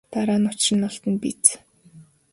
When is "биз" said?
1.23-1.43